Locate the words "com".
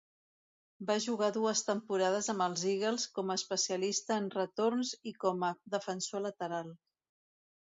3.19-3.33, 5.27-5.47